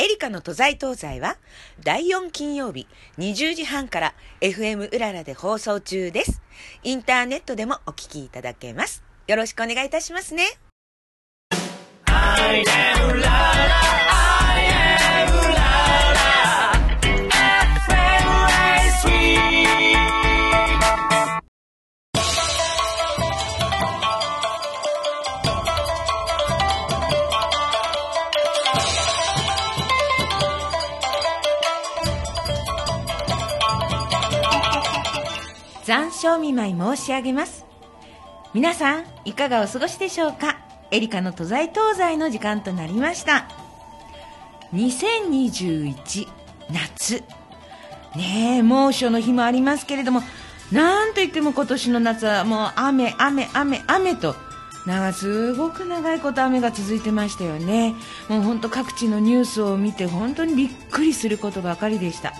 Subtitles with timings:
[0.00, 1.38] エリカの都在東西は
[1.82, 2.86] 第4金曜日
[3.18, 6.40] 20時半から FM うららで放送中です。
[6.84, 9.02] インターネットでもお聞きいただけます。
[9.26, 10.44] よろしくお願いいたしますね。
[35.88, 37.64] 残暑見舞い申し上げます。
[38.52, 40.58] 皆さん、いかがお過ごしでしょうか？
[40.90, 43.48] エリカの都在東西の時間となりました。
[44.74, 46.28] 2021
[46.70, 47.24] 夏。
[48.14, 50.20] ねえ、猛暑の日もありますけれども、
[50.70, 54.36] なんといっても今年の夏はもう雨、雨、雨、雨と、
[54.84, 57.94] なんかすごく長いこと雨が続いてましたよね。
[58.28, 62.34] もう本当各地のニュースを見て本当にびっくりすることばかりでした。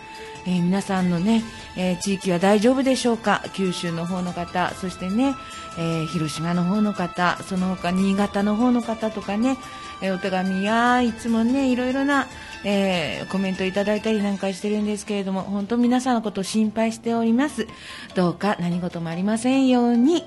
[0.51, 1.42] え皆さんのね、
[1.77, 3.45] え地域は大丈夫でしょうか？
[3.53, 5.34] 九州の方の方、そしてね、
[5.78, 9.58] え広島の方の方、その他新潟の方の方とかね、
[10.00, 12.27] えお手紙やいつもね、いろいろな、
[12.64, 17.69] えーコメントいただいたりなんかしてるんですけれども、本当皆さんのことを心配しております。
[18.14, 20.25] どうか何事もありませんように。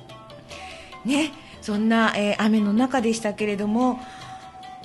[1.04, 1.32] ね、
[1.64, 4.00] そんな、えー雨の中でしたけれども、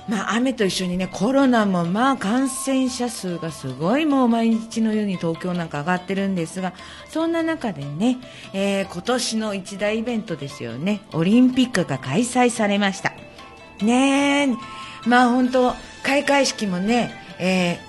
[0.08, 6.74] まあ、雨と一緒にねコロナもまあ感染者数がすごいもう毎日のように東京なんか上がってるんですが
[7.10, 8.18] そんな中でね、
[8.52, 11.00] えー今年の一大イベントですよね。
[11.12, 13.12] オリンピックが開催されました。
[13.82, 14.54] ねえ。
[15.08, 17.80] まあ本当開会式もね、え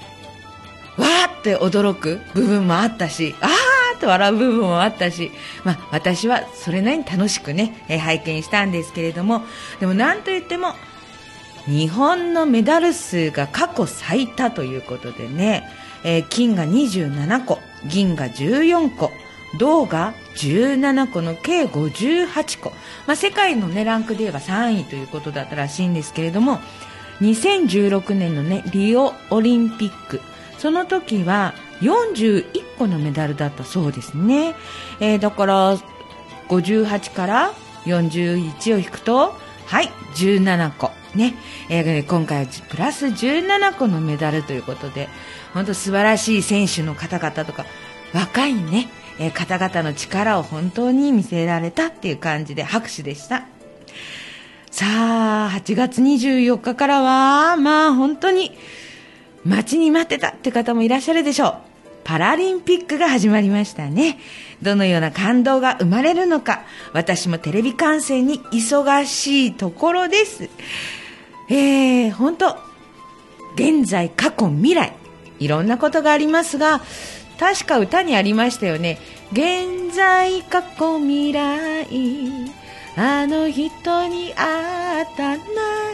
[0.97, 5.31] ーわーって驚く部分もあったし、あーって笑う部分もあったし、
[5.63, 9.43] まあ私はそれなりに楽しくね、えー拝見したんですけれども、
[9.79, 10.73] でもなんといっても、
[11.67, 15.69] 日本のメダル数が過去最多ということでね、
[16.03, 19.11] えー金が27個、銀が14個、
[19.59, 22.69] 銅が17個の計58個。
[23.05, 26.59] まあ、世界のね、ランクで言えば3位ということだったらしいんですけれども、
[27.21, 30.21] 2016年のね、リオオリンピック、
[30.57, 34.55] その時は41個のメダルだったそうですね。
[34.99, 35.77] えーだから、
[36.47, 37.53] 58から
[37.85, 39.35] 41を引くと、
[39.67, 40.91] はい、17個。
[41.13, 41.33] ね。
[41.69, 45.09] えー今回はプラス17個のメダルということで、
[45.53, 47.65] 本当素晴らしい選手の方々とか、
[48.13, 48.87] 若いね、
[49.19, 53.45] えー方々の力を本当に見せられたっていう感じで拍手でした。
[54.71, 58.57] さあ、8月24日からは、まあ本当に、
[59.43, 61.55] 待ちに待ってたって方もいらっしゃるでしょう。
[62.05, 64.17] パラリンピックが始まりましたね。
[64.61, 66.63] どのような感動が生まれるのか、
[66.93, 70.49] 私もテレビ観戦に忙しいところです。
[71.49, 72.57] えー、本当
[73.55, 74.93] 現在、過去、未来、
[75.39, 76.81] いろんなことがありますが、
[77.39, 78.99] 確か歌にありましたよね。
[79.31, 81.85] 現在、過去、未来、
[82.95, 85.43] あの人に会ったな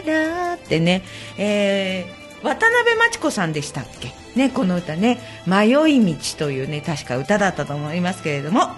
[0.06, 1.02] らってね、
[1.36, 4.23] えー、渡辺真知子さんでしたっけ？
[4.34, 8.70] ね、この歌ね、迷い道というね、確か歌だったと思いますけれども、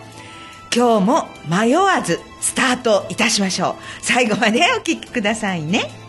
[0.75, 3.75] 今日も迷わずスタートいたしましょう。
[4.03, 6.07] 最後までお聴きくださいね。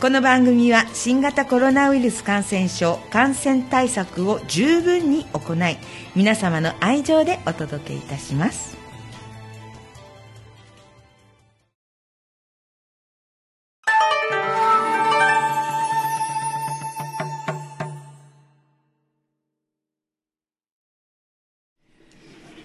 [0.00, 5.76] この番組は新型コロナウイルス感染症感染対策を十分に行い
[6.16, 8.79] 皆様の愛情でお届けいたします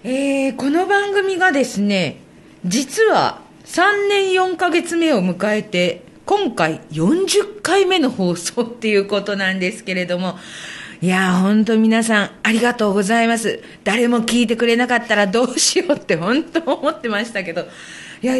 [0.07, 2.17] えーこの番組がですね
[2.63, 10.37] 実は3年4ヶ月目を迎えて今回40回目の放送っていうことなんですけれども
[11.01, 13.63] いやー本当皆さんありがとうございます。
[13.83, 17.65] 誰も聞いてくれなかったらどうしようって本当思ってましたけど
[18.21, 18.35] いや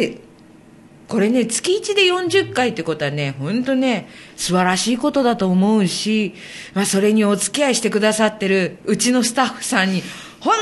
[1.08, 6.34] これね、月1で40回ってことはね、本当ね、素晴らしいことだと思うし、
[6.74, 10.02] まあそれにお付き合いしてくださってるうちのスタッフさんに、
[10.40, 10.54] 本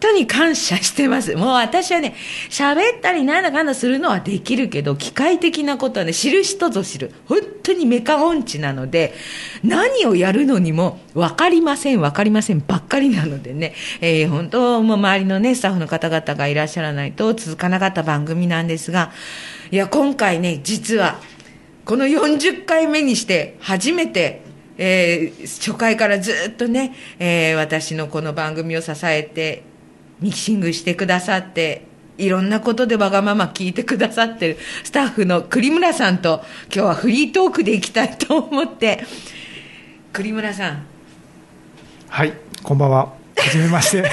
[0.00, 1.36] 当に感謝してます。
[1.36, 2.14] もう私はね、
[2.48, 7.12] 喋ったりなんだかんだするのはできるけど、機械的なことはね、知る人ぞ知る。
[7.26, 9.14] 本当にメカ音痴なので、
[9.62, 19.12] 何をやるのにも分かりません、分かりませんばっかりなのでね、えー本当、もう周りのね、スタッフの方々がいらっしゃらないと続かなかった番組なんですが、
[19.70, 21.20] いや、今回ね、実は、
[21.84, 24.42] この40回目にして初めて、
[24.78, 29.69] えー初回からずっとね、えー私のこの番組を支えて、
[30.20, 31.86] ミキシングしてくださって、
[32.18, 39.04] いろんなことでわがまま聞いてくださってるスタッフの栗村さんと今日はフリートークでいきたいと思って、
[40.12, 40.86] 栗村さん。
[42.08, 42.32] はい、
[42.62, 42.98] こんばんは。
[43.06, 43.14] は
[43.50, 44.02] じめまして。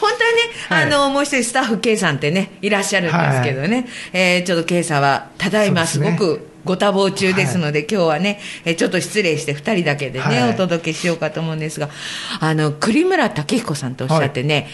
[0.00, 0.38] 本当はね、
[0.68, 0.84] はい。
[0.84, 10.50] あのもう一人スタッフ K さんってねいらっしゃるんですけどね、えーちょっと K さんはただいますごくご多忙中ですので、今日はね、えーちょっと失礼して2人だけでね、はい。
[10.50, 11.88] お届けしようかと思うんですが
[12.40, 14.68] あの栗村武彦さんとおっしゃってね、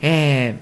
[0.00, 0.56] えー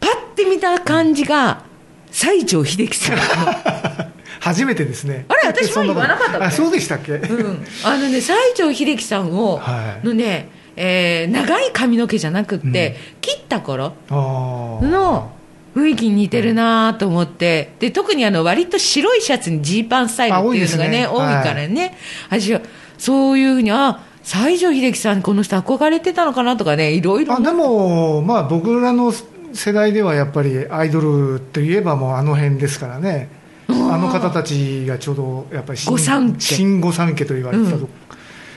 [0.00, 1.64] パッて見た感じが
[2.10, 3.22] 西城秀樹さんの。
[4.40, 5.24] 初めてですね。
[5.28, 10.06] あれ私も言わなかったあ、そうでしたっけ、うん、あのね西城秀樹さんを、はい。
[10.06, 15.32] のね、えー長い髪の毛じゃなくって、切った頃の
[15.76, 21.06] 雰囲気に似てるなと思って、で特にあの割と白いシャツにジーパンスタイルっていうのがねね。
[21.06, 21.94] 多いからね、
[22.30, 22.62] 私は
[22.96, 27.34] そういうふうにあ西城秀樹さんこの人憧れてたのかなとかねいろいろ。
[27.34, 29.12] あでも、まあ、僕らの
[29.52, 33.28] 世代ではやっぱりアイドルといえばもうあの辺ですからね、
[33.68, 37.26] あの方たちがちょうどやっぱり新御三家。
[37.26, 37.88] と言われてたと、うん。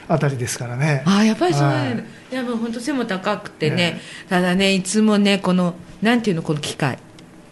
[0.07, 1.03] あたりですからね。
[1.05, 2.05] あやっぱりそうはい。
[2.31, 4.01] い、やもう本当背も高くてね、ね。
[4.29, 6.97] ただねいつもねこのなんていうのこの機械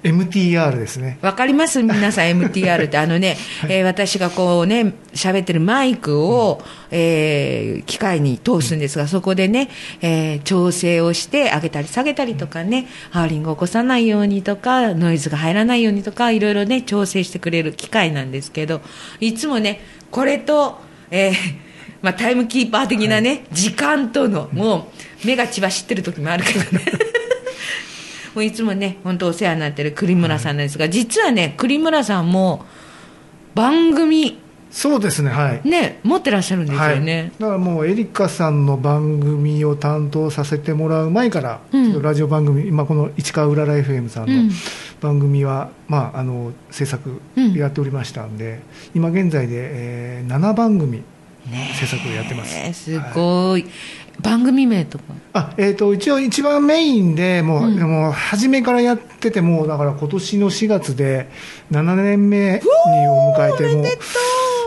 [0.03, 1.17] MTR ですね。
[1.21, 1.81] わかります？
[1.81, 6.61] 皆さん MTR ってあのね、えー私がこうね喋ってるマイクを、
[6.91, 9.69] えー機械に通すんですがそこでね、
[10.01, 18.81] えー調整をして上げたり下げたりとかね、ハウリングを起こさないようにとかノイズが入らないようにとかいろいろね調整してくれる機械なんですけど
[19.19, 20.79] いつもねこれと、
[21.09, 21.33] えー
[22.01, 24.91] まあ、タイムキーパー的なね、時間とのも
[25.23, 26.85] う目が血走ってる時もあるけどね
[28.37, 32.63] もういつもね、本当お世話になってる栗村さんなんですが、実はね、栗村さんも
[33.55, 34.37] 番組、
[34.69, 35.67] そうですね、はい。
[35.67, 37.31] ね、持ってらっしゃるんですよね。
[37.39, 41.99] だからもうエリカさんの番組を担当させてもらう前から、うん。
[41.99, 44.51] ラジオ番組今この市川うらら FM さんのうん。
[45.01, 47.53] 番組は、まあ、あの制作うん。
[47.53, 48.59] やっておりましたんで、
[48.93, 51.01] 今現在で、えー7番組
[51.49, 52.55] ね制作をやってます。
[52.55, 53.65] えすごい、
[54.21, 55.03] 番組名とか。
[55.33, 57.79] あ、えー、と一応一番メインでもう,、うん。
[57.79, 61.29] もう初めからやっててもうだから今年の4月で
[61.71, 62.59] 7年目に
[63.07, 63.85] を迎えてもう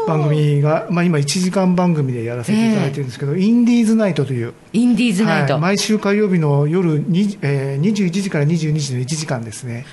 [0.07, 4.55] 番組が、まあ、今1時間番組でやらせていただいてるんですけど、インディーズナイトという。
[4.73, 5.55] インディーズナイト。
[5.55, 9.87] はい、毎週火曜日の夜に、えー、21時から22時の1時間ですね、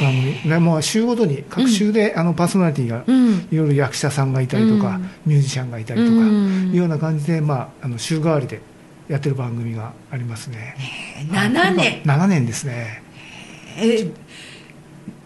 [0.00, 0.50] 番組。
[0.50, 3.48] ねもう週ごとに、各週で、あのパーソナリティが、うん。
[3.50, 5.10] いろいろ役者さんがいたりとか、うん。
[5.26, 6.70] ミュージシャンがいたりとか、うん。
[6.70, 8.60] いうような感じで、まあ、あの週替わりで
[9.08, 10.76] やってる番組がありますね。
[11.30, 12.02] 7年。
[12.04, 13.02] 7年ですね。
[13.76, 14.08] えっ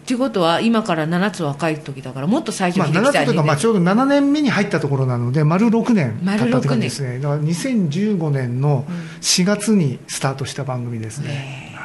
[0.06, 7.18] ていうことは、今から7つ若い時だから、もっと最初まあ、7秀樹さんに、つというか、まあ、ねちょうど7年目に入ったところなので、丸6年丸経ったって6年感じですね。
[7.18, 8.84] だから2015年の
[9.20, 11.70] 4月にスタートした番組ですね。
[11.70, 11.76] えー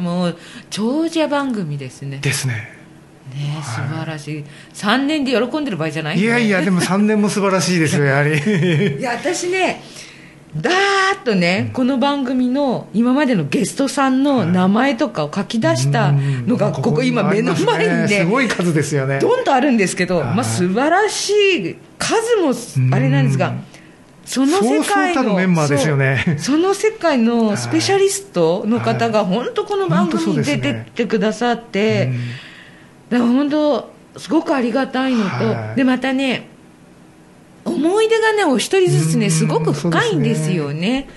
[0.00, 0.36] もう
[0.70, 2.18] 長者番組ですね。
[2.18, 2.54] ですね。
[3.34, 4.44] ね素晴らしい。
[4.74, 8.36] 3年で喜んでる場合じゃないいやいや、でも3年も素晴らしいですよ、やはり。
[8.98, 9.82] いや私ね
[10.60, 19.18] だーっとね、この番組の今までのゲストさんの名前とかを書き出したのが、うんここ今目の前にねすごい数ですよね。
[19.18, 20.34] どんとあるんですけど、はい。
[20.34, 22.52] まあ、素晴らしい数も
[22.94, 23.64] あれなんですがうん、
[24.24, 26.36] その世界のメンバーですよね。
[26.38, 32.14] その世界の スペシャリストの方が本当この番組に出てってくださって、うん。
[33.10, 35.76] だから本当すごくありがたいのと、はい。
[35.76, 36.48] でまたね
[37.66, 39.30] 思い出がねお一人ずつねうん。
[39.32, 41.08] すごく深いんですよね。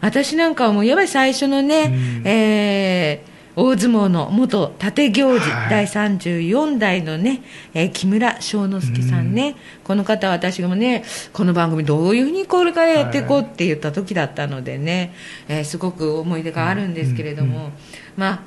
[0.00, 2.22] 私なんかはもうやっぱり最初のね、うん。
[2.26, 5.70] えー大相撲の元立行司、はい。
[5.70, 7.42] 第34代のね、
[7.74, 15.12] えー木村庄之助さんね、この方は私がもねこの番組どういうふうにこれからやっていこうって言った時だったのでね、
[15.48, 17.72] えーすごく思い出があるんですけれども、
[18.16, 18.40] まあ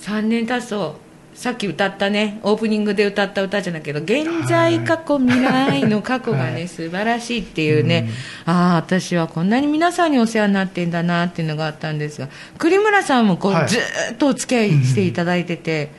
[0.00, 0.98] 3年経つと
[1.36, 6.68] さっき歌ったねオープニングで歌った歌じゃないけど現在過去未来の過去がね、はい。
[6.68, 8.08] 素晴らしいっていうね、
[8.46, 13.68] ああ私はこんなに皆さんにお世話になってんだなっていうのがあったんですが栗村さんもこう、はい。
[13.68, 15.90] ずーっとお付き合いしていただいてて、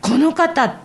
[0.00, 0.80] この方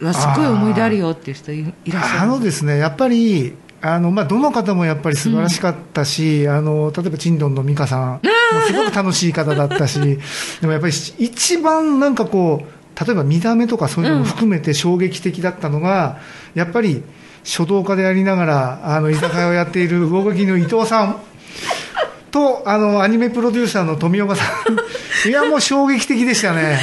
[0.00, 2.20] はすごい思い出あるよっていう人いいらっしゃる。
[2.22, 8.20] あのですね、やっぱり、あのまあ、どの方もやっぱり素晴らしかったし、あの例えば、ちんどんの美香さん。
[8.52, 10.00] もすごく楽しい方だったし、
[10.60, 16.18] でもやっぱり一番なんかこう、例えば見た目とかそういうのも含めて衝撃的だったのが、
[16.54, 17.02] やっぱり
[17.44, 21.22] 書道家でありながら、あの居酒屋をやっている魚垣の伊藤さん。
[22.30, 24.76] とあのアニメプロデューサーの富岡さん、
[25.28, 26.78] いや、もう衝撃的でしたね。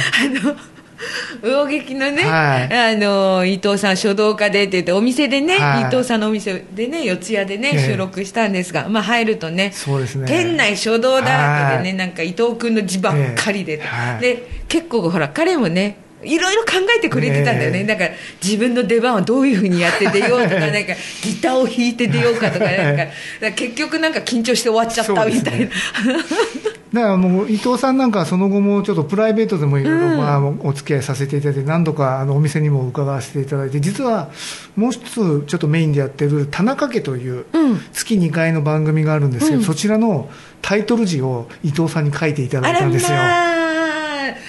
[1.42, 2.94] 魚劇のね、はい。
[2.94, 5.82] あの伊藤さん書道家でって言ってお店でね、はい。
[5.82, 7.86] 伊藤さんのお店でね四谷でね、ええ。
[7.92, 10.26] 収録したんですが、まあ、入るとねそうですね。
[10.26, 11.98] 店内書道だらけでね、はい。
[11.98, 13.86] なんか伊藤君の字ばっかりで、ええ。
[13.86, 14.20] はい。
[14.20, 18.10] で結構ほら彼もねいろいろ考えてくれてたんだよね、だから
[18.42, 23.06] 自分の出番はどういうふうにやって出ようとか なんかギターを弾いて出ようかとかなんか
[23.54, 25.66] 結局なんか緊張して終わっちゃったみたいな、
[26.92, 30.16] だからもう伊藤さんなんかはその後もちょっとプライベートでもいろいろうん。
[30.16, 34.30] まあお付き合いさせていただいて何度かあのお店にも伺わせていただいて実は
[34.76, 37.80] もう一つちょっとメインでやってる田中家といううん。
[37.92, 39.64] 月2回の番組があるんですけど、うん。
[39.64, 40.30] そちらの
[40.62, 43.18] タイトル字を伊藤さんに書いていただいたんですよ。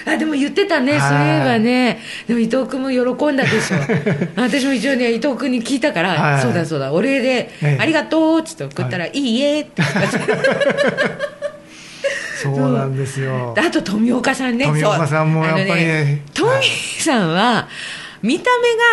[0.04, 1.00] まああでも言ってたね、はい。
[1.00, 3.76] そういえばね、でも伊藤君も喜んだでしょ、
[4.40, 6.42] 私も一応ね、伊藤君に聞いたから、はい。
[6.42, 7.78] そうだそうだ、お礼で、ええ。
[7.80, 9.82] ありがとうっつって送ったら、い、いえって、
[12.42, 13.54] そうなんですよ。
[13.56, 16.22] あと富岡さんね、富岡さんもやっぱりね。
[16.36, 16.64] あのはい富
[17.00, 17.68] さんは、
[18.22, 18.50] 見た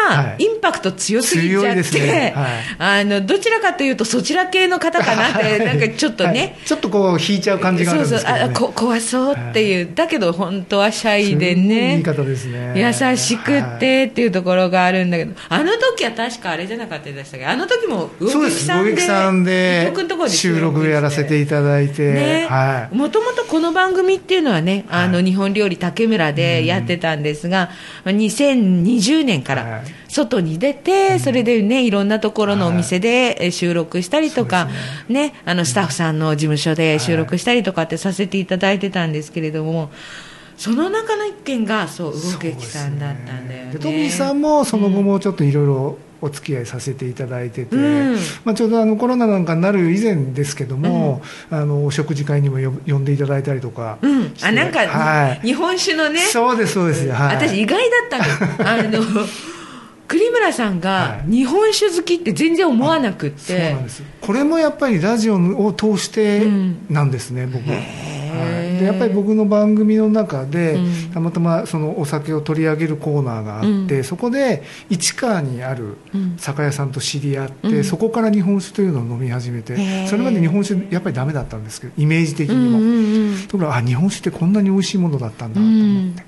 [0.07, 0.43] 目がはい。
[0.43, 2.33] インパクト強すぎちゃって、ね。
[2.35, 3.01] はい。
[3.01, 6.55] あのどちらかというと、そちら系の方かなって、 なんかちょっとね、はい。
[6.65, 11.97] ちょっとこう引いちゃう感じがあるんですけど、ね、そうそうあこ怖そうっていう、だけど本当はシャイでね。
[11.97, 12.73] いい方ですね。
[12.75, 17.45] 優しくってっていうところがあるんだけど、あの時は確かあれじゃなかったでしたっけ？
[17.45, 18.67] あの時も魚そうです。
[18.83, 19.91] 劇さんで
[20.27, 22.47] 収録やらせていただいて、
[22.91, 27.69] もともとこの番組っていうのはね、あの日本料理竹村でやってたんですが、
[28.05, 29.63] 2020年かはい。
[29.65, 34.67] ら外に出て、それでね、いろんなところのお店でえ収録したりとか、
[35.09, 39.91] ね、あのスタッフさんの事務所で収録したりとかってさせていただいてたんですけれども、
[40.57, 43.71] その中の一件が、そう、い魚劇さんだったんだよね。
[43.73, 48.15] でトミーさんもその後もちょっといろいろお付き合いさせていただいてて、うん。
[48.43, 57.79] まあ、ちょうどあのコロナなんかになる以前ですけども、あのお食事会にもよ呼んでいただいたりとかうん、あなんか、はい、日本酒のね、そうですそうです、はい、私意外
[58.09, 58.69] だったの。
[58.69, 58.99] あの
[60.07, 61.31] 栗村さんがはい。
[61.31, 64.03] 日本酒好きって全然思わなくっそうて、なんです。
[64.21, 66.85] これもやっぱりラジオを通してうん。
[66.89, 67.75] なんですね、僕は。
[67.75, 68.75] へー。
[68.77, 68.79] い。
[68.79, 71.11] でやっぱり僕の番組の中で、うん。
[71.13, 74.03] たまたまそのお酒を取り上げるコーナーがあって、うん。
[74.03, 76.35] そこで市川にあるうん。
[76.37, 77.83] 酒屋さんと知り合って、うん。
[77.83, 86.23] そこから日本酒というのを飲み始めてそれまで日本酒やっぱりダメだったんですけどイメージ的にも、うんうんうんところがあ日本酒ってこんなに美味しいものだったんだと思って、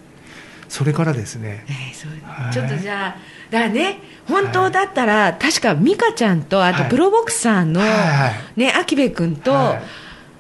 [0.70, 1.66] それからですね。
[1.68, 2.12] えーそう。
[2.24, 2.54] はい。
[2.54, 3.18] ちょっとじゃあ
[3.52, 4.00] だね。
[4.28, 6.90] 本当だったら、確か美香ちゃんとあとはい。
[6.90, 8.60] プロボクサーの、はいはい。
[8.60, 9.82] ね秋部君と、はい。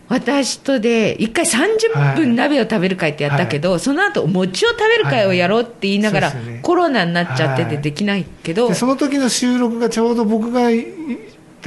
[0.09, 6.59] 私とで1回30分鍋を食べる会ってやったけど、その後お餅を食べる会をやろうって言いながら、はいね。
[6.63, 7.81] コロナになっちゃっててはい。
[7.81, 10.85] できないけど、でその時の収録がちょうど僕がい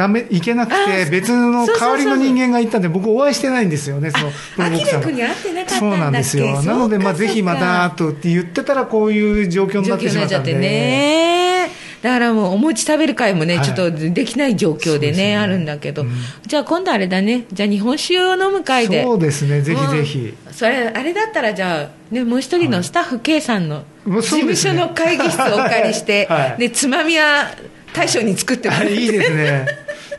[0.01, 6.63] ダメ行けなくあてー別の代わりの人間が行ったんで僕お会いしてないんですよねそのプロボクサーに会ってなかったそうなんですよ。
[6.63, 10.55] なのでまあぜひまたとって言ってたらこういう状況に状なってしまったんで。
[10.55, 11.71] ね。
[12.01, 13.65] だからもうお餅食べる会もね、はい。
[13.65, 15.37] ちょっとできない状況でね、ね。
[15.37, 16.11] あるんだけど、うん。
[16.47, 19.03] じゃあ今度あれだね、じゃあ日本酒を飲む会で。
[19.05, 19.61] そうですね。
[19.61, 20.53] ぜひぜひ、うん。
[20.55, 26.61] それ、あれだったらじゃあ、ね、もう一人のスタッフ K さんの事務所の会議室をお借りして、 はい。
[26.61, 27.51] で、つまみは
[27.93, 28.89] 大将に作ってもらって。
[28.89, 29.67] あいいですね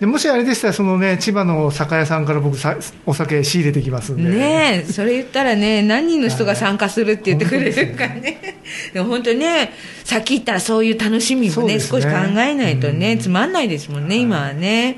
[0.01, 4.31] でもしあれでしたらそのね千葉の酒屋さんから僕さお酒仕入れてきますんで。
[4.31, 8.57] ねえ、それ言ったらね、何人の人が参加するって言ってくれるからね。
[8.93, 11.79] でも本当にね、さっき言ったらそういう楽しみもね、ね。
[11.79, 13.19] 少し考えないとね、うん。
[13.19, 14.97] つまんないですもんね、今はね。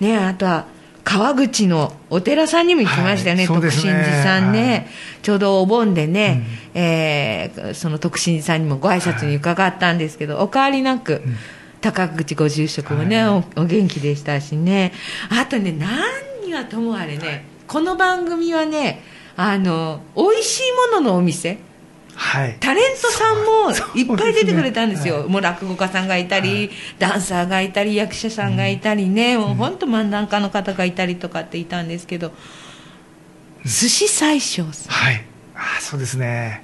[0.00, 0.64] ねあとは、
[1.04, 3.92] 川口のお寺さんにも行きましたよね、はい徳心ですね。
[3.92, 4.86] 寺さんね、はい。
[5.20, 11.20] ちょうどお盆でね、えーその徳心寺さんにもご挨拶に伺ったんですけど、お変わりなく、
[11.80, 14.92] 高口ご住職もね、おお元気でしたしね、
[15.30, 19.02] あとね、何はともあれね、この番組はね、
[19.36, 21.58] あの美味しいもののお店、
[22.14, 22.56] はい。
[22.58, 32.32] タレントさんもいっぱい出てくれたんですよ、そうですねもう落語家さんがいたり、ダンサーがいたり、役者さんがいたりね、もう本当、漫談家の方がいたりとかっていたんですけど、
[33.64, 35.24] 寿司最小さん、はい。
[35.54, 36.62] あそうですね。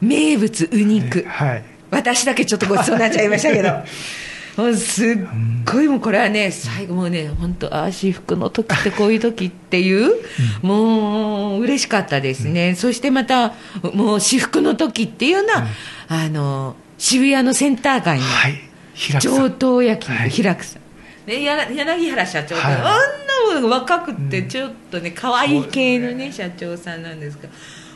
[0.00, 1.24] 名物ウニク。
[1.28, 1.64] はい。
[1.90, 3.70] 私だけちょっとごちそうになっちゃいましたけど。
[4.56, 5.16] もうすっ
[5.64, 10.12] ごいもうこれはね最後もうね本当ああ私服の時ってこういう時っていう、
[10.60, 13.54] もう嬉しかったですね、そしてまた
[13.94, 15.66] もう私服の時っていうのは、
[16.08, 20.30] あの渋谷のセンター街の上ん等焼きのはい。
[20.30, 20.82] 平久さん、
[21.28, 22.74] ね、や柳原社長って、はい。
[22.74, 27.48] あんな若くってちょっとね可愛い系のね社長さんなんですが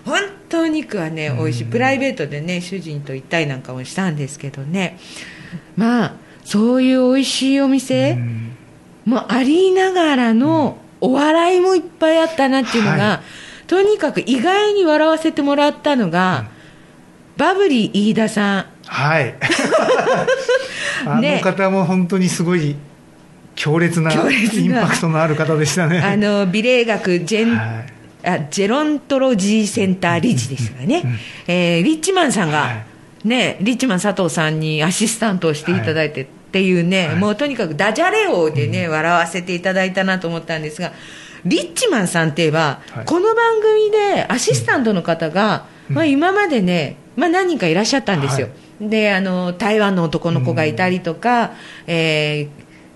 [0.05, 1.65] 本当お肉はね美味しい。
[1.67, 4.99] プライベートでね主人と行ったりなんかもしたんですけどね。
[5.77, 8.57] まあそういう美味しいお店うん。
[9.05, 13.23] もありながらのお笑いもいっぱいあったなっていうのが、は
[13.67, 16.47] とにかく意外に笑わせてもらったのが、
[17.37, 18.67] バブリー飯田さん。
[18.87, 19.35] はい。
[21.05, 21.37] あね。
[21.37, 22.77] の方も本当にすごい
[23.57, 24.61] 強烈な強烈な。
[24.61, 25.99] インパクトのある方でしたね。
[25.99, 27.65] あの美麗学ジェン、は
[28.25, 28.29] い。
[28.29, 32.87] あジェロントロジーセンター理事ですからね、うんえーリッチマンさんが、はい。
[33.25, 37.17] ね、リッチマン佐藤さんにアシスタントをしていただいてっていうね、はい。
[37.17, 40.93] もうとにかくダジャレ王でね、笑わせていただいたなと思ったんですが、
[41.45, 43.05] リッチマンさんって言えば、はい。
[43.05, 45.97] この番組でアシスタントの方が、うん。
[45.97, 48.49] まあ、今までね、まあ、何人かいらっしゃったんですよ。
[48.49, 51.53] はであの台湾の男の子がいたりとか、
[51.87, 52.49] えー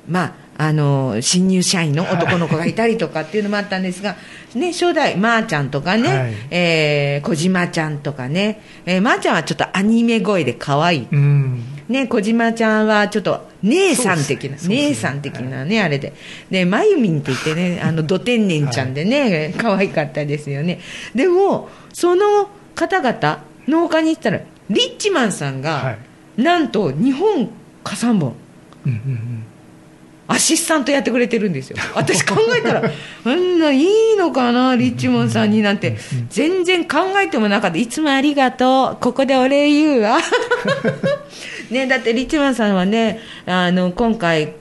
[0.09, 4.16] まあ、あの新入社員の男の子がいたりとかっていうのもあったんですが、
[4.54, 6.35] ね、初代、まー、ちゃんとかね、はい。
[6.50, 16.15] えー小島ちゃんとかね、えーまー、ちゃんはちょっとアニメ声で可愛い、うんね、小島ちゃんはちょっと姉さん的な、ね姉さん的なね、あれで、
[16.51, 20.81] でまゆみんって言ってね、 あのど天然ちゃんでね、可愛かったですよね、
[21.15, 25.99] でも、その方々、農家に行ったら、リッチマンさんが、はい
[26.37, 27.47] なんと日本
[27.85, 28.35] か3本。
[28.87, 29.45] うんうんうん
[30.33, 31.77] アシスタントやってくれてるんですよ。
[31.93, 32.89] 私考えたら、
[33.25, 35.97] あんないいのかな、リッチモンさんになんて、
[36.29, 37.79] 全然考えてもなかった。
[37.79, 39.03] いつもありがとう。
[39.03, 40.19] ここでお礼言うわ。
[41.71, 44.55] ね、だってリッチマンさんはね、あの、今回、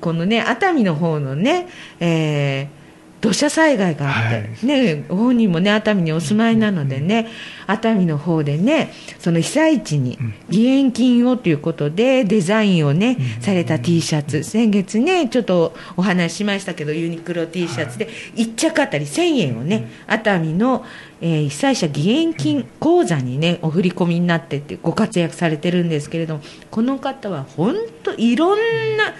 [0.00, 1.68] このね、熱海の方のね、
[2.00, 2.77] えー
[3.20, 4.66] 土砂災害があって、はい。
[4.66, 7.28] ね、ご本人もね、熱海にお住まいなのでね、
[7.66, 20.84] 熱海の方でね、その被災地に義援金をということで、デザインをね、された T シャツ、先月ね、ちょっとお話ししましたけど、ユニクロ T シャツで、1着あたり1000円をね、熱海の、
[21.20, 28.58] えー被災者義援金口座にね、お振り込みになってって、ご活躍されてるんですけれども、この方は本当、いろん
[28.96, 29.14] な、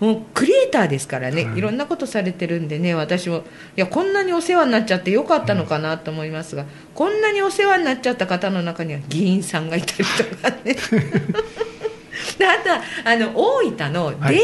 [0.00, 1.58] もうクリエイターですからね、はい。
[1.58, 3.38] いろんなことされてるんでね、私も、
[3.76, 10.76] いや、こんなにお世話になっちゃってよかったのかなと思いますが、こんなにお世話になっちゃった方の中には議員さんがいたりとかね。
[12.38, 14.40] であとはあの大分の電話、はい。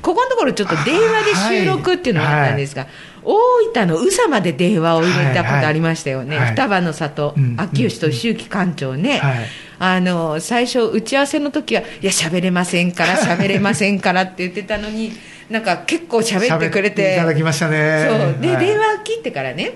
[0.00, 2.86] ここのところちょっと電話で収録っていうのがあったんですが、
[3.24, 3.36] 大
[3.72, 6.50] 分の宇佐まで電話を入れたことありましたよね、はいはい。
[6.52, 9.46] 双葉の里、うん秋吉と周期館長ね、はい。
[9.78, 15.12] あの最初、打ち合わせの時はいや、喋れませんから、 喋れませんからって言ってたのに、
[15.50, 18.06] なんか結構喋ってくれて、喋いただきましたね。
[18.08, 18.42] そう。
[18.42, 18.66] で、はい。
[18.66, 19.74] 電話切ってからね、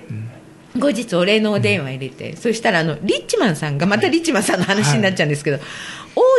[0.79, 5.59] 後日お礼のお電話入れて、そしたらあのリッチマンさんがまたリッチマンさんの話になっちゃうんですけど、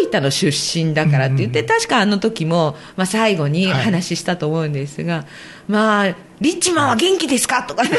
[0.01, 0.49] 大分の出
[0.85, 5.25] 身だからって言って、うん確かあの時も、まあ、最後に話したと思うんですが、
[5.67, 7.63] まあリッチマンは元気ですか？
[7.63, 7.89] とかね。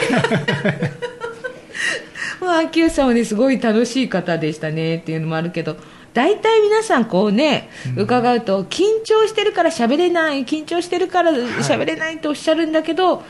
[2.41, 5.77] もう秋吉さんはねすごい楽しい方でしたねっていうのもあるけど
[6.13, 13.23] 大体皆さんこうね伺うと緊張してるから喋れない緊張してるから喋れないとおっしゃるんだけど、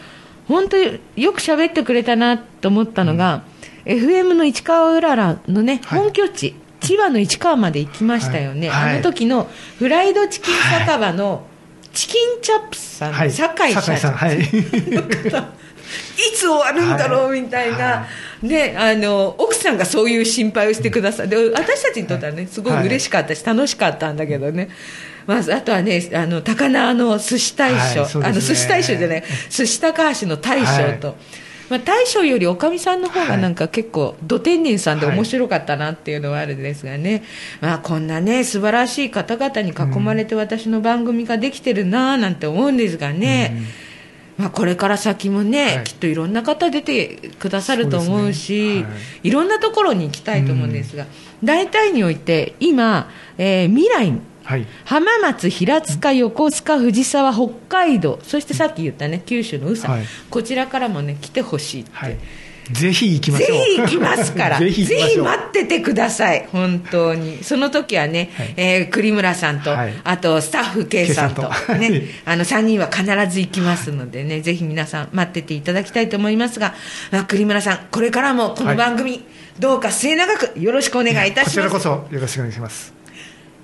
[0.48, 3.44] 本当によく喋ってくれたなと思ったのが、
[3.84, 6.00] FM の市川うららのね、はい。
[6.00, 8.94] 本拠地千葉の市川まで行きましたよね、はいはい。
[8.94, 11.46] あの時のフライドチキン酒場の
[11.92, 13.30] チキンチャップさん、はい。
[13.30, 14.40] 酒井さんはい。
[16.14, 18.06] いつ終わるんだろうはいみたいな、は
[18.42, 24.68] ね、あの奥さんがそういう心配をしてくださって私たちにとってはねすごい嬉しかったし、楽しかったんだけどね。
[25.26, 28.26] まずあとはね、あの高輪の寿司大将、はいね。
[28.26, 31.14] あの寿司大将じゃない、寿司高橋の大将と、は
[31.70, 33.40] まあ、大将よりおかみさんの方がはい。
[33.40, 35.16] なんか結構、ど天然さんではい。
[35.16, 37.22] 面白かったなっていうのはあるんですがね、
[37.60, 43.62] まあ、こんなね、素晴らしい方々に囲まれて私の番組ができてるなぁなんて思うんですがね。
[44.36, 45.84] まあ、これから先もね、はい。
[45.84, 48.82] きっといろんな方出てくださると思うしそうね。
[48.84, 48.90] は
[49.22, 49.28] い。
[49.28, 51.06] いろんなところに行きたいと思うんですが、
[51.42, 54.12] 大体において今、えー未来
[54.44, 54.66] はい。
[54.84, 58.20] 浜松、平塚、横須賀、藤沢、北海道。
[58.22, 60.04] そしてさっき言ったね九州の宇佐、はい。
[60.30, 62.18] こちらからもね来てほしいって、はい。
[62.72, 63.58] ぜひ行きまぜしょう。
[63.58, 64.58] ひ行きますから。
[64.60, 64.84] ぜひ
[65.18, 66.48] 待っててください。
[66.50, 67.42] 本当に。
[67.42, 68.54] その時はね、はい。
[68.56, 69.94] えー栗村さんと、はい。
[70.04, 71.42] あとスタッフ K さんと。
[71.42, 71.74] K さんと。
[71.74, 72.02] ね、 はい。
[72.26, 76.74] あの3人は必ず行きますのでね、ぜひ皆さん待ってていただきたいと思いますが、
[77.10, 79.24] まあ、栗村さんこれからもこの番組、
[79.58, 81.70] どうか末永くよろしくお願いいたします。
[81.70, 82.94] こちらこそよろしくお願いします。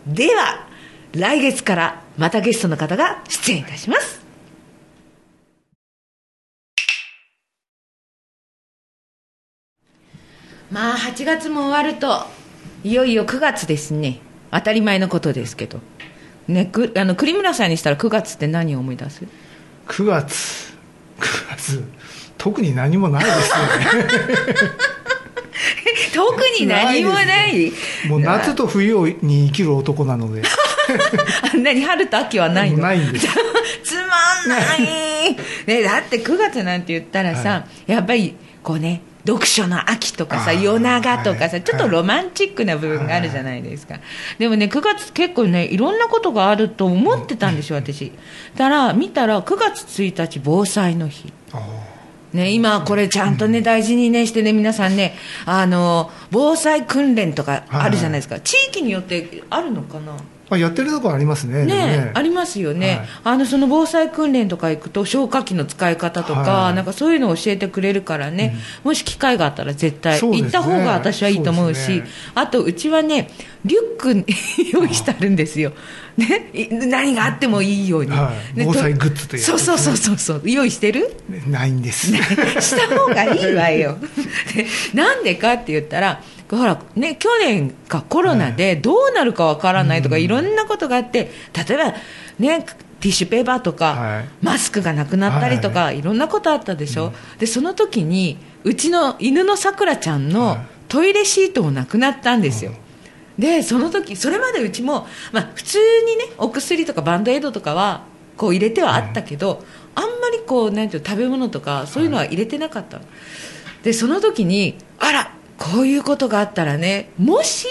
[0.06, 0.69] では
[1.12, 4.20] 来月からまたゲストの方が出演いたします。
[10.70, 12.26] まあ8月も終わると
[12.84, 14.20] いよいよ9月ですね。
[14.52, 15.80] 当たり前のことですけど。
[16.46, 19.24] ねくあの栗村さんにしたら9月って何を思い出す
[19.88, 20.72] ？9月。
[21.18, 21.84] 9月。
[22.38, 24.10] 特に何もないですよね。
[26.14, 27.72] 特に何もない。
[28.08, 30.42] もう夏と冬をに生きる男なので。
[30.42, 30.59] あ
[31.62, 32.78] 何春と秋はないの。
[32.78, 33.26] ないんです。
[33.84, 34.02] つま
[34.46, 41.62] んない、ね、だって9月なんて言ったらさ、はやっぱりこうね読書の秋とかさ夜長とかさ、はい。
[41.62, 43.96] ちょっとロマンチックな部分があるじゃないですか、
[44.38, 48.12] でもね9月結構ねいろんなことがあると思ってたんですよ私。
[48.56, 51.32] だから見たら9月1日防災の日。
[51.52, 51.60] あ
[52.32, 58.38] ね、今これちゃんとね、大事にね、してね、皆さんね、あの、防災訓練とかあるじゃないですか。
[58.40, 60.16] 地域によってあるのかな？
[60.50, 61.64] まあ、やってるところありますね。
[61.64, 62.10] でもね。
[62.12, 62.88] ありますよね、
[63.22, 63.34] はい。
[63.34, 66.74] あのその防災訓練とか行くと消火器の使い方とか、はい。
[66.74, 72.04] なんかそういうのを教えてくれるからね、もし機会があったら絶対行った方が私はいいと思うしそうね。
[72.34, 73.30] あとうちはね
[73.64, 74.24] リュック
[74.72, 75.72] 用意してあるんですよ、
[76.16, 78.56] ね、い何があってもいいように、はい。
[78.56, 80.42] で防災グッズというそうそうそうそうそう。
[80.44, 81.14] 用意してる？
[81.46, 82.08] ないんです。
[82.60, 83.98] した方がいいわよ。
[84.54, 86.20] で なんでかって言ったら
[86.56, 91.30] ほらね去年かコロナでどうなるかわからないとか、いろんなことがあって
[91.68, 91.94] 例えば
[92.38, 92.66] ね
[93.00, 94.28] ティッシュペーパーとか、はい。
[94.42, 100.58] マスクがなくなったりとか、い、ろんなことあったでしょ、でその時にうちの犬のさくらちゃんはのい。
[100.88, 102.72] トイレシートもなくなったんですよ、
[103.38, 108.02] でその時それまでうちも、まあ、普通にねお薬とかバンドエイドとかは
[108.36, 113.04] こう入れてはあったけど、あんまりこうなんていうの食べ物とかそういうのは入れてなかったの、
[113.82, 117.68] でその時にあらこういうことがあったらねもし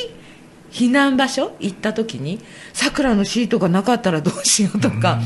[0.72, 2.40] 避難場所行った時に
[2.72, 5.20] さくらのシートがなかったらどうしようとか、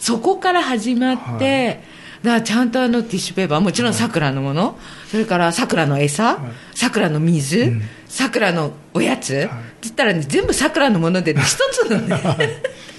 [0.00, 1.80] そこから始まって、
[2.22, 6.40] だからちゃんとあのティッシュペーパーもちろんさくらのもの、それからさくらの餌
[6.74, 9.48] さくらの水さくらのおやつ、って
[9.82, 12.18] 言ったらね全部さくらのものでね、一つのね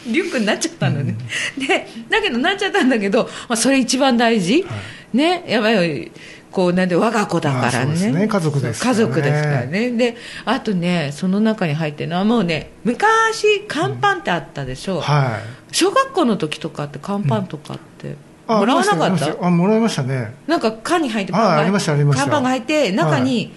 [0.07, 1.17] リュックになっちゃったのね、
[1.57, 4.65] でだけどなっちゃったんだけど、まあ、それ一番大事、
[5.11, 6.11] ねやばい
[6.51, 8.11] こうなんで我が子だからね。
[8.11, 8.27] ね。
[8.27, 8.99] 家族ですからね。
[8.99, 9.91] 家族ですからね。
[9.91, 15.39] であとねその中に入ってるのはもうね昔乾パンってあったでしょ、は
[15.71, 15.73] い。
[15.75, 18.15] 小学校の時とかって乾パンとかって、
[18.47, 19.45] あもらわなかった？
[19.45, 20.33] あもらいましたね。
[20.45, 22.23] なんか缶に入ってパンがあありましたありました。
[22.25, 23.53] 乾パンが入って中に、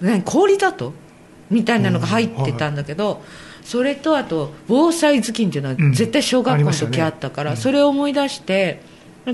[0.00, 0.92] 何氷だと？
[1.48, 3.22] みたいなのが入ってたんだけど、
[3.62, 5.92] それとあと防災頭巾っていうのはうん。
[5.92, 8.80] 絶対小学校の時あったから、それを思い出して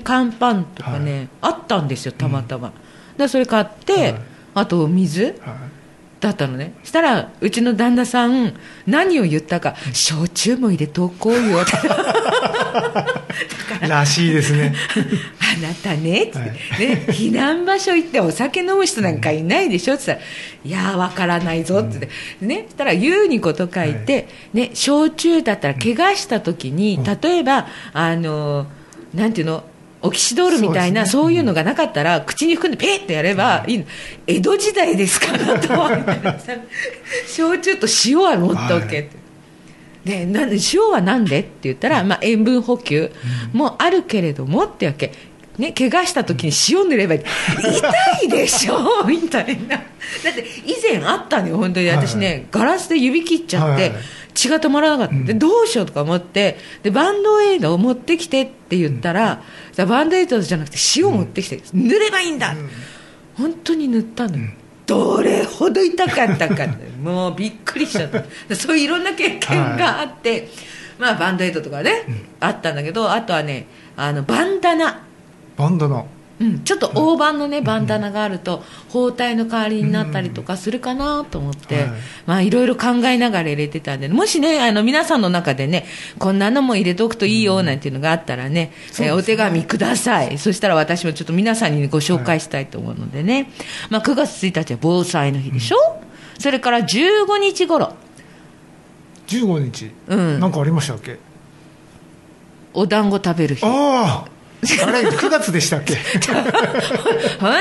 [0.05, 2.73] 乾パンとかね、あったんですよたまたま、
[3.17, 4.15] でそれ買って、はい。
[4.55, 5.35] あとお水はい。
[6.21, 6.75] だったのね。
[6.85, 8.55] したらうちの旦那さん
[8.87, 11.63] 何を言ったか焼酎も入れとこうよ。
[13.77, 14.73] ってらしいですね。
[15.41, 16.87] あなたね,、はい。
[16.87, 19.95] ね避難場所行ってお酒飲む人なんかいないでしょ？
[19.95, 20.31] って言ったら
[20.65, 28.67] 「いやーわからないぞ」って言って、ね、そしたら「優にこと書いて、ね、焼酎だったら怪我した時に、例えばあの
[29.13, 29.65] なんていうの？
[30.03, 31.37] オキシドールみたいなそう,、ね。
[31.37, 33.75] いうのがなかったら口に含んでペーってやればい。
[33.75, 33.85] いの。
[34.27, 36.13] 江戸時代ですからと思って。
[37.27, 39.23] 焼酎と塩は持っておけって。
[40.05, 43.13] でなんで塩はなんでって言ったら、まあ、塩分補給
[43.53, 45.13] もあるけれどもってわけ、
[45.59, 47.21] ね、怪我した時に塩塗ればいい。
[47.21, 49.77] 痛いでしょみたいな。
[49.77, 49.83] だ
[50.31, 51.89] って以前あったのよ本当に。
[51.91, 54.03] 私ね、ガラスで指切っちゃって、はいはい
[54.35, 59.43] 血が止まらなかった、でどうしようとか思ってでバンドエイドを持ってきてって言ったら、
[59.73, 62.55] じゃあバンドエイドじゃなくて塩持ってきて、塗ればいいんだ、
[63.37, 64.37] 本当に塗ったの。
[64.37, 64.51] よ、
[64.87, 66.67] どれほど痛かったか
[67.03, 68.55] もうびっくりしちゃった。
[68.55, 70.49] そういういろんな経験があって、
[70.99, 72.05] まあバンドエイドとかね、
[72.41, 73.67] あったんだけどあとはね
[73.97, 75.03] あのバンダナ。
[75.57, 76.07] バンドの。
[76.43, 81.93] うん、ちょっと大判のね、バンダナがあると包帯の代わりになったりとかするかなと思って、はい。
[82.27, 85.87] まあいろいろ考えながら入れてたんでもしねあの皆さんの中でね
[86.19, 90.39] こんなのも入れておくといいよなんていうのがあったらね,、えーお手紙ください。
[90.39, 93.51] そしたら私もちょっと皆さんにご紹介したいと思うのでね、
[93.89, 95.77] まあ、9月1日は防災の日でしょ、
[96.39, 97.95] それから15日頃。
[99.29, 99.91] 15日。
[100.09, 100.41] うん。
[100.41, 101.19] なんかありましたっけ？
[102.75, 103.65] お団子食べる日。
[103.65, 104.32] ああ
[104.87, 105.97] あれ、9月でしたっけ？
[107.41, 107.53] 本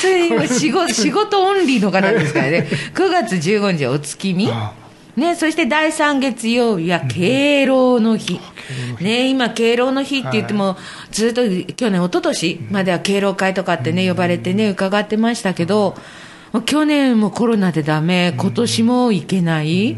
[0.00, 2.68] 当に 仕事仕事オンリーの方ですからね。
[2.94, 4.48] 9月15日はお月見。
[4.50, 4.72] あ
[5.16, 8.38] ね、そして第3月曜日は敬老の日、
[9.00, 10.76] ね、今、敬老の日って言っても、
[11.10, 11.42] ずっと
[11.74, 15.96] 去年、一昨年までは敬老会とかってね、呼ばれてね、伺ってましたけど、
[16.66, 19.96] 去年もコロナでダメ、今年も行けない、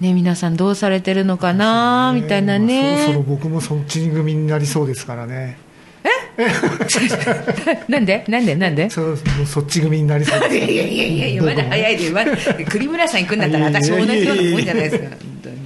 [0.00, 3.02] ね、皆さんどうされてるのかな、みたいなね。
[3.06, 5.58] そろそろ僕もそっち組になりそうですからね。
[7.88, 8.24] なんで？
[8.28, 8.56] なんで？
[8.56, 8.90] なんで？
[8.90, 10.38] そうそっち組になりそう。
[10.52, 12.32] いやいやいやいやまだ早いで、まだ。
[12.68, 15.56] 栗村さん行くんだったら、私も同じようなもんじゃないですか、本当に。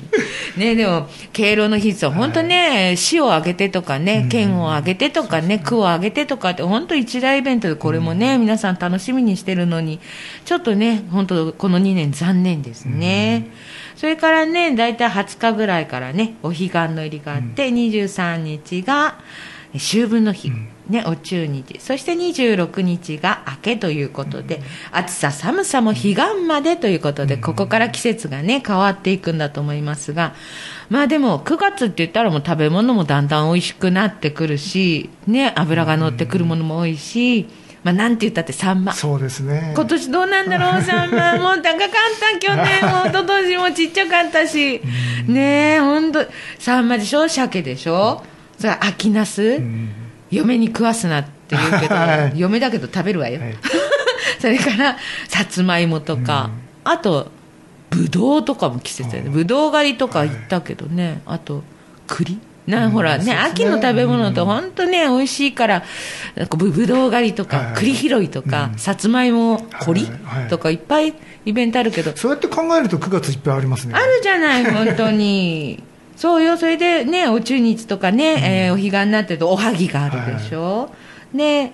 [0.57, 10.01] ね、でも、敬老の日って、本当ね、市を挙げてとかね、県を挙げてとかね、区を挙げてとかって、本当一大イベントで、これもね、皆さん楽しみにしてるのに、
[10.45, 13.47] ちょっとね、本当この2年残念ですね。
[13.97, 19.17] それからね、大体20日ぐらいからね、お彼岸の入りがあって、23日が
[19.75, 20.51] 秋分の日、
[20.89, 30.35] ね、お中日、そして26日が明けということで、暑さ、寒さも彼岸までということで、ここから季節がね、変わっていくんだと思いますが、
[30.89, 37.47] まあでも、9月って言ったらもう食べ物もだんだん美味しくなってくるし、ね、油が乗ってくるものも多いし、
[37.85, 38.93] まあ、なんて言ったってサンマ。
[38.95, 39.73] そうですね。
[39.77, 41.37] 今年どうなんだろう、サンマ。
[41.39, 44.81] もう高かった、去年も、一昨年もちっちゃかったし。
[45.27, 46.25] ねえ、ほんと、
[46.59, 47.29] サンマでしょ？
[47.29, 48.23] 鮭でしょ？
[48.59, 49.61] それ秋ナス
[50.31, 52.39] 嫁に食わすなって言うけど は、い。
[52.39, 53.41] 嫁だけど食べるわよ。
[53.41, 53.57] はい。
[54.41, 54.97] それから、
[55.29, 56.51] さつまいもとか、
[56.85, 57.31] あと、
[57.91, 59.31] ぶどうとかも季節だよね。
[59.31, 61.23] ぶどう狩りとか行ったけどね。
[61.27, 61.63] あと、
[62.07, 62.39] 栗。
[62.67, 63.35] なほらね、ね。
[63.35, 65.83] 秋の食べ物って本当ね、美味しいから、
[66.37, 67.75] なんかぶぶどう狩りとか、はい。
[67.77, 70.41] 栗拾いとか、さつまいも掘りはい。
[70.41, 70.49] はい。
[70.49, 71.15] とかいっぱい
[71.47, 73.95] イベントあるけど、そうやって考えると9月いっぱいありますね。
[73.95, 75.83] あるじゃない、本当に。
[76.19, 80.91] そうよ、それでね、お中日とかね、えーお彼岸になってるとおはぎがあるでしょ？
[81.33, 81.71] で、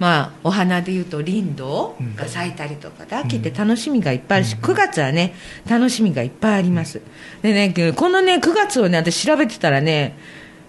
[0.00, 5.34] まあ、お花でいうと林道が咲いたりとかで、秋って楽しみがいっぱいあるし、9月はね、
[5.70, 7.00] 楽しみがいっぱいあります。
[7.42, 10.16] でね、このね、9月をね、私調べてたらね、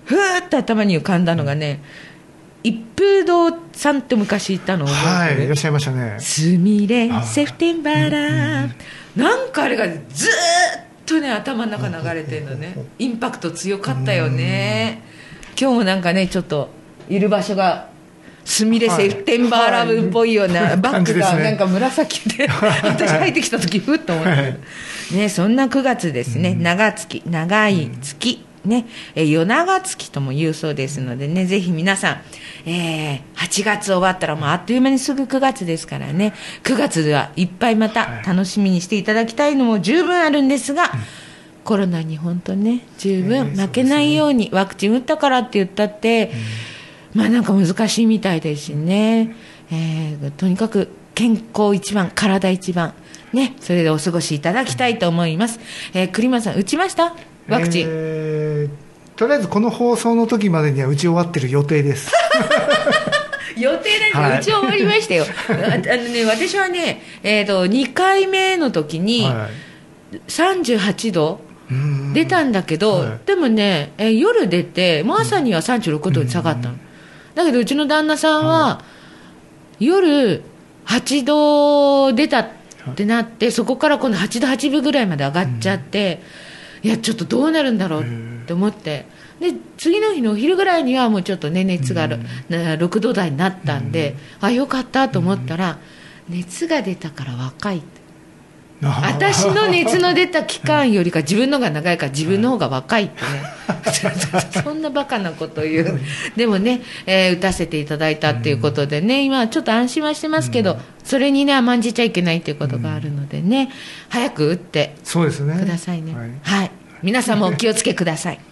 [0.03, 1.79] ふーっと頭に浮かんだのがね、
[2.61, 5.38] 一風堂さんって昔いたの覚えてる？
[5.39, 6.17] はいいらっしゃいましたね。
[6.19, 8.69] すみれあセプテンバーラー
[9.15, 10.01] なんかあれがずーっ
[11.05, 12.75] とね頭の中流れてるのね。
[12.99, 15.01] インパクト強かったよね。
[15.59, 16.69] 今日もなんかねちょっと
[17.09, 17.89] いる場所が
[18.45, 20.77] すみれセプテンバーラブっぽいような、はい。
[20.77, 22.47] バッグがなんか紫で
[22.83, 40.91] 私入ってきた時ふっと思って、ね、そんな9月ですね、長月長い月、ね、えー夜長月とも言うそうですのでね、ぜひ皆さん、えー8月終わったらもうあっという間にすぐ9月ですからね、9月ではいっぱいまた楽しみにしていただきたいのも十分あるんですが、
[41.63, 46.32] コロナに本当ね、十分負けないように、ワクチン打ったからって言ったって、
[47.13, 49.36] まあなんか難しいみたいですしね、
[49.71, 52.93] えーとにかく健康一番、体一番、
[53.32, 55.60] ね、それでお過ごしいただきたいと思います。
[55.93, 57.15] えー、栗間さん、打ちました？
[57.47, 57.88] ワクチン。
[57.88, 62.12] えーとりあえずこの放送の時までには打ち終わってる予定です。
[63.55, 64.39] 予定です、はい。
[64.39, 65.25] 打ち終わりましたよ。
[65.49, 72.13] ああのね、私はね、えっ、と、2回目の時にはい38度うん。
[72.13, 73.19] 出たんだけど、はい。
[73.25, 76.75] でもね、えー夜出て、もう朝には36度に下がったの。
[77.34, 78.84] だけど、うちの旦那さんは、
[79.79, 80.43] 夜
[80.86, 82.49] 8度出たっ
[82.95, 86.21] てなって、そこから今度8度8分ぐらいまで上がっちゃって、
[86.86, 88.06] いや、ちょっとどうなるんだろうっ
[88.45, 89.08] て思って、
[89.39, 95.80] で、次の日のお昼ぐらいにはもうちょっとね、熱がある、な6度台になったんで、あ、よかったと思ったら、
[96.30, 98.04] 熱が出たから若いって。
[98.81, 103.27] 私の熱の出た期間よりか自分の方が長いから自分の方が若いってね。
[104.63, 105.99] そんなバカなこと言う。
[106.35, 113.69] でもね、えー打たせていただいたっていうことでね今ちょっと安心はしてますけどそれにね甘んじちゃいけないっていうことがあるのでね
[114.09, 115.57] 早く打ってそうですね。
[115.59, 116.13] くださいね。
[116.13, 116.29] はい。
[116.41, 116.71] はい。
[117.01, 118.39] 皆さんもお気をつけください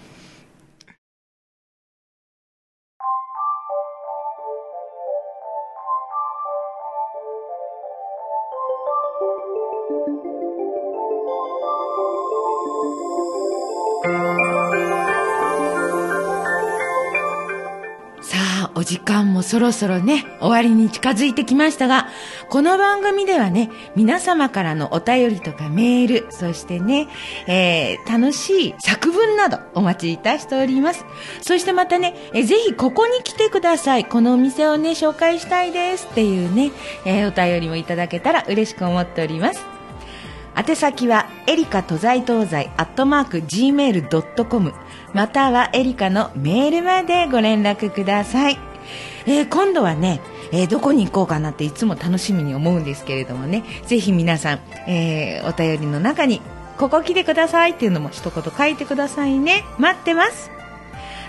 [14.04, 14.43] さあ、
[18.84, 22.10] お時間もそろそろね、終わりに近づいてきましたが、
[22.50, 27.08] この番組ではね、皆様からのお便りとかメール、そしてね、
[27.48, 31.06] えー、楽しい作文などお待ちいたしております。
[31.42, 34.04] そしてまたね、えーぜひここに来てください。
[34.04, 36.74] このお店をね、紹介したいですっていうね、
[37.06, 39.66] えー、お便りもいただけたら嬉しく思っております。
[40.56, 44.74] 宛先はエリカ都在東西アットマーク Gmail.com
[45.14, 48.60] またはエリカのメールまでご連絡ください、
[49.26, 53.64] えー今度はね、えーどこに行こうかなっていつも楽しみに思うんですけれどもね。
[53.86, 56.42] ぜひ皆さん、えーお便りの中に
[56.78, 59.64] ここ来てくださいっていうのも一言書いてくださいね。
[59.78, 60.52] 待ってます。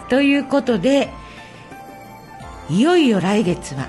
[0.08, 1.10] ということで
[2.68, 3.88] いよいよ来月は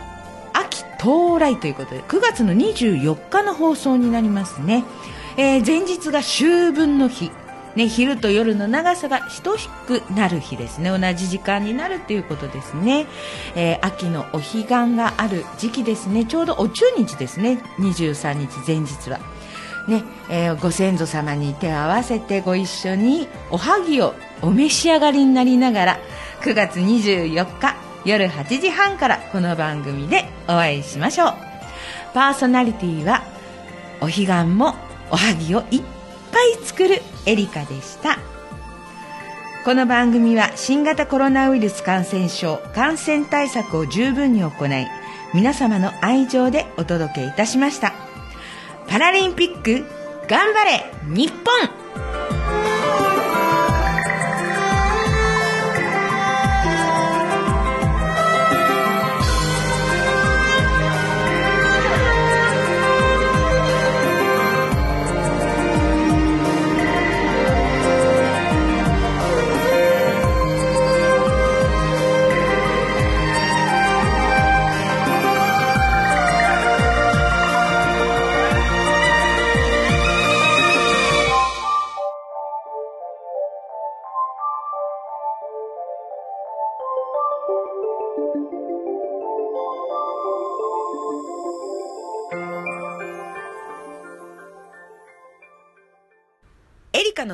[0.53, 4.83] 秋到来ということで9月の24日の放送になりますね、
[5.37, 7.31] え前日が秋分の日。
[7.75, 10.89] ね、昼と夜の長さが等しくなる日ですね。
[10.89, 13.05] 同じ時間になるということですね、
[13.55, 16.25] えー秋のお彼岸がある時期ですね。
[16.25, 17.61] ちょうどお中日ですね。
[17.79, 19.19] 23日前日は。
[19.87, 25.99] ねえーご先祖様に手を合わせてご一緒におはぎをお召し上がりになりながら
[26.41, 31.33] 9月24日夜8時半からこの番組でお会いしましょう。
[32.13, 33.23] パーソナリティは
[33.99, 34.75] お彼岸も
[35.11, 35.94] おはぎをいっ
[36.35, 38.19] ぱい作るエリカでした。
[39.63, 44.87] この番組は新型コロナウイルス感染症感染対策を十分に行い
[45.33, 47.93] 皆様の愛情でお届けいたしました。
[48.87, 49.85] パラリンピック
[50.27, 52.34] 頑張れ日本!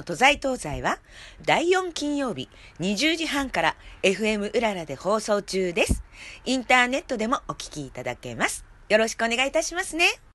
[0.02, 0.98] の都在東西は
[1.46, 6.04] 第4金曜日20時半から FM うららで放送中です。
[6.46, 8.66] インターネットでもお聞きいただけます。
[8.90, 10.31] よろしくお願いいたしますね。